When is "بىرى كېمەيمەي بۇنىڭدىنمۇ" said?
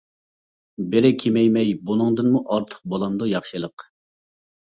0.93-2.41